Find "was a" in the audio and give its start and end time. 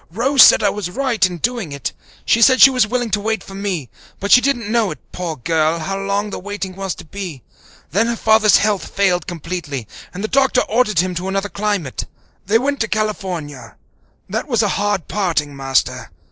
14.47-14.69